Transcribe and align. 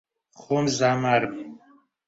خۆم 0.41 0.65
زامارم 0.77 1.33